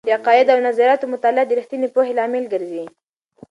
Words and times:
د 0.07 0.09
عقائد 0.17 0.47
او 0.53 0.59
نظریاتو 0.67 1.11
مطالعه 1.13 1.45
د 1.47 1.51
رښتینې 1.59 1.87
پوهې 1.95 2.13
لامل 2.17 2.45
ګرځي. 2.53 2.85